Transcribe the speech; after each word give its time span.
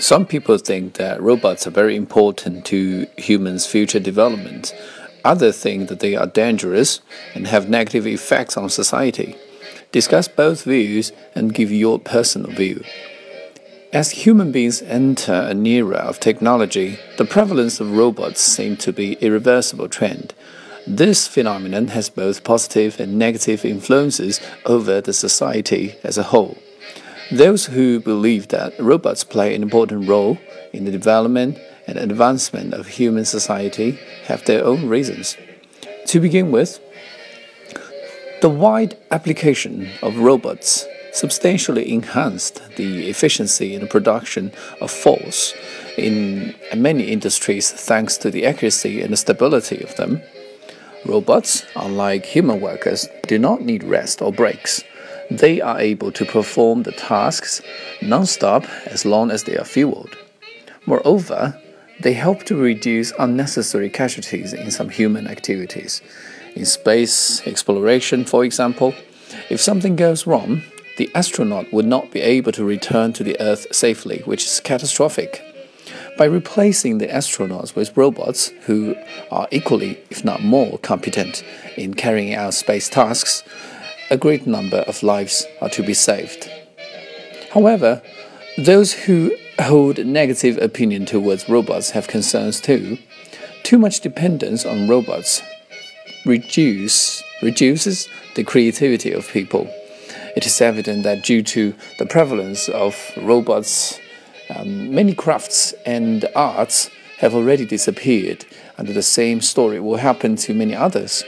Some 0.00 0.26
people 0.26 0.58
think 0.58 0.94
that 0.94 1.20
robots 1.20 1.66
are 1.66 1.70
very 1.70 1.96
important 1.96 2.64
to 2.66 3.08
humans' 3.16 3.66
future 3.66 3.98
development. 3.98 4.72
Others 5.24 5.58
think 5.58 5.88
that 5.88 5.98
they 5.98 6.14
are 6.14 6.28
dangerous 6.28 7.00
and 7.34 7.48
have 7.48 7.68
negative 7.68 8.06
effects 8.06 8.56
on 8.56 8.68
society. 8.70 9.34
Discuss 9.90 10.28
both 10.28 10.62
views 10.62 11.10
and 11.34 11.52
give 11.52 11.72
your 11.72 11.98
personal 11.98 12.52
view. 12.52 12.84
As 13.92 14.10
human 14.10 14.52
beings 14.52 14.82
enter 14.82 15.32
an 15.32 15.66
era 15.66 15.96
of 15.96 16.20
technology, 16.20 16.98
the 17.16 17.24
prevalence 17.24 17.80
of 17.80 17.96
robots 17.96 18.40
seems 18.40 18.78
to 18.84 18.92
be 18.92 19.14
irreversible 19.14 19.88
trend. 19.88 20.32
This 20.86 21.26
phenomenon 21.26 21.88
has 21.88 22.08
both 22.08 22.44
positive 22.44 23.00
and 23.00 23.18
negative 23.18 23.64
influences 23.64 24.40
over 24.64 25.00
the 25.00 25.12
society 25.12 25.96
as 26.04 26.16
a 26.16 26.24
whole. 26.24 26.56
Those 27.30 27.66
who 27.66 28.00
believe 28.00 28.48
that 28.48 28.72
robots 28.78 29.22
play 29.22 29.54
an 29.54 29.62
important 29.62 30.08
role 30.08 30.38
in 30.72 30.86
the 30.86 30.90
development 30.90 31.58
and 31.86 31.98
advancement 31.98 32.72
of 32.72 32.86
human 32.86 33.26
society 33.26 33.98
have 34.24 34.44
their 34.44 34.64
own 34.64 34.88
reasons. 34.88 35.36
To 36.06 36.20
begin 36.20 36.50
with, 36.50 36.80
the 38.40 38.48
wide 38.48 38.96
application 39.10 39.90
of 40.00 40.16
robots 40.18 40.86
substantially 41.12 41.92
enhanced 41.92 42.62
the 42.76 43.08
efficiency 43.08 43.74
in 43.74 43.80
the 43.80 43.86
production 43.86 44.52
of 44.80 44.90
force 44.90 45.54
in 45.98 46.54
many 46.74 47.04
industries 47.04 47.70
thanks 47.70 48.16
to 48.18 48.30
the 48.30 48.46
accuracy 48.46 49.02
and 49.02 49.12
the 49.12 49.16
stability 49.16 49.82
of 49.82 49.96
them. 49.96 50.22
Robots, 51.04 51.64
unlike 51.76 52.24
human 52.24 52.60
workers, 52.60 53.08
do 53.26 53.38
not 53.38 53.62
need 53.62 53.84
rest 53.84 54.22
or 54.22 54.32
breaks. 54.32 54.82
They 55.30 55.60
are 55.60 55.78
able 55.78 56.10
to 56.12 56.24
perform 56.24 56.84
the 56.84 56.92
tasks 56.92 57.60
non-stop 58.00 58.64
as 58.86 59.04
long 59.04 59.30
as 59.30 59.44
they 59.44 59.56
are 59.56 59.64
fueled. 59.64 60.16
Moreover, 60.86 61.60
they 62.00 62.14
help 62.14 62.44
to 62.44 62.56
reduce 62.56 63.12
unnecessary 63.18 63.90
casualties 63.90 64.52
in 64.52 64.70
some 64.70 64.88
human 64.88 65.26
activities. 65.26 66.00
In 66.54 66.64
space 66.64 67.46
exploration, 67.46 68.24
for 68.24 68.44
example, 68.44 68.94
if 69.50 69.60
something 69.60 69.96
goes 69.96 70.26
wrong, 70.26 70.62
the 70.96 71.10
astronaut 71.14 71.72
would 71.72 71.84
not 71.84 72.10
be 72.10 72.20
able 72.20 72.52
to 72.52 72.64
return 72.64 73.12
to 73.12 73.22
the 73.22 73.38
Earth 73.40 73.66
safely, 73.74 74.22
which 74.24 74.44
is 74.44 74.60
catastrophic. 74.60 75.42
By 76.16 76.24
replacing 76.24 76.98
the 76.98 77.06
astronauts 77.06 77.76
with 77.76 77.96
robots 77.96 78.48
who 78.62 78.96
are 79.30 79.46
equally, 79.52 80.00
if 80.10 80.24
not 80.24 80.42
more, 80.42 80.78
competent 80.78 81.44
in 81.76 81.94
carrying 81.94 82.34
out 82.34 82.54
space 82.54 82.88
tasks, 82.88 83.44
a 84.10 84.16
great 84.16 84.46
number 84.46 84.78
of 84.78 85.02
lives 85.02 85.46
are 85.60 85.68
to 85.70 85.82
be 85.82 85.94
saved. 85.94 86.50
However, 87.52 88.02
those 88.56 88.92
who 88.92 89.36
hold 89.58 90.04
negative 90.04 90.58
opinion 90.58 91.06
towards 91.06 91.48
robots 91.48 91.90
have 91.90 92.08
concerns 92.08 92.60
too. 92.60 92.98
Too 93.62 93.78
much 93.78 94.00
dependence 94.00 94.64
on 94.64 94.88
robots 94.88 95.42
reduce, 96.24 97.22
reduces 97.42 98.08
the 98.34 98.44
creativity 98.44 99.12
of 99.12 99.28
people 99.28 99.68
it 100.38 100.46
is 100.46 100.60
evident 100.60 101.02
that 101.02 101.24
due 101.24 101.42
to 101.42 101.74
the 101.98 102.06
prevalence 102.06 102.68
of 102.68 102.94
robots, 103.16 103.98
um, 104.54 104.94
many 104.94 105.12
crafts 105.12 105.72
and 105.84 106.24
arts 106.36 106.90
have 107.18 107.34
already 107.34 107.66
disappeared, 107.66 108.46
and 108.76 108.86
the 108.86 109.02
same 109.02 109.40
story 109.40 109.80
will 109.80 109.96
happen 109.96 110.36
to 110.36 110.54
many 110.54 110.76
others. 110.76 111.24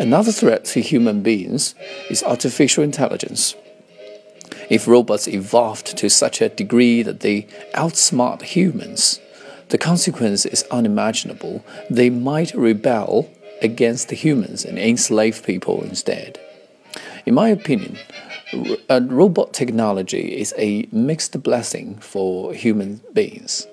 Another 0.00 0.32
threat 0.32 0.64
to 0.64 0.80
human 0.80 1.20
beings 1.20 1.74
is 2.08 2.22
artificial 2.22 2.82
intelligence. 2.82 3.54
If 4.70 4.88
robots 4.88 5.28
evolved 5.28 5.94
to 5.98 6.08
such 6.08 6.40
a 6.40 6.48
degree 6.48 7.02
that 7.02 7.20
they 7.20 7.42
outsmart 7.74 8.40
humans, 8.40 9.20
the 9.68 9.76
consequence 9.76 10.46
is 10.46 10.64
unimaginable. 10.70 11.62
They 11.90 12.08
might 12.08 12.54
rebel 12.54 13.28
against 13.60 14.08
the 14.08 14.16
humans 14.16 14.64
and 14.64 14.78
enslave 14.78 15.44
people 15.44 15.82
instead. 15.82 16.40
In 17.26 17.34
my 17.34 17.50
opinion, 17.50 17.98
uh, 18.88 19.02
robot 19.04 19.52
technology 19.52 20.40
is 20.40 20.54
a 20.56 20.88
mixed 20.90 21.42
blessing 21.42 21.98
for 21.98 22.54
human 22.54 23.02
beings. 23.12 23.66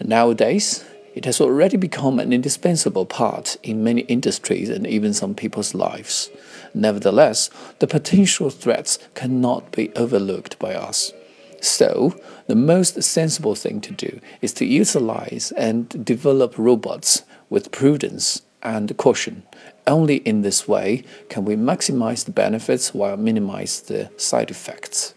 Nowadays, 0.00 0.84
it 1.14 1.24
has 1.24 1.40
already 1.40 1.76
become 1.76 2.18
an 2.18 2.32
indispensable 2.32 3.06
part 3.06 3.56
in 3.62 3.84
many 3.84 4.02
industries 4.02 4.68
and 4.68 4.86
even 4.86 5.12
some 5.12 5.34
people's 5.34 5.74
lives. 5.74 6.30
Nevertheless, 6.74 7.50
the 7.78 7.86
potential 7.86 8.50
threats 8.50 8.98
cannot 9.14 9.72
be 9.72 9.92
overlooked 9.94 10.58
by 10.58 10.74
us. 10.74 11.12
So, 11.60 12.16
the 12.48 12.56
most 12.56 13.02
sensible 13.02 13.54
thing 13.54 13.80
to 13.82 13.92
do 13.92 14.20
is 14.40 14.52
to 14.54 14.64
utilize 14.64 15.52
and 15.52 16.04
develop 16.04 16.58
robots 16.58 17.22
with 17.50 17.70
prudence 17.70 18.42
and 18.62 18.96
caution. 18.96 19.44
Only 19.86 20.16
in 20.16 20.42
this 20.42 20.66
way 20.66 21.04
can 21.28 21.44
we 21.44 21.54
maximize 21.54 22.24
the 22.24 22.32
benefits 22.32 22.94
while 22.94 23.16
minimize 23.16 23.80
the 23.80 24.10
side 24.16 24.50
effects. 24.50 25.14